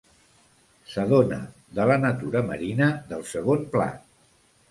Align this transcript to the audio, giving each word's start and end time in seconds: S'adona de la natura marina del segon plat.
S'adona 0.93 1.37
de 1.79 1.85
la 1.91 1.97
natura 2.05 2.43
marina 2.49 2.87
del 3.13 3.23
segon 3.35 3.65
plat. 3.77 4.11